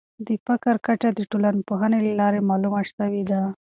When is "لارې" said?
2.21-2.47